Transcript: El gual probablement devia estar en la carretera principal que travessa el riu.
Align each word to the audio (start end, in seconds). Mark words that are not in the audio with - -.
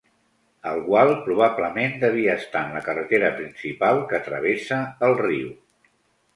El 0.69 0.79
gual 0.87 1.11
probablement 1.25 1.93
devia 2.05 2.39
estar 2.43 2.65
en 2.71 2.75
la 2.79 2.83
carretera 2.89 3.31
principal 3.43 4.03
que 4.15 4.25
travessa 4.33 4.83
el 5.11 5.17
riu. 5.25 5.57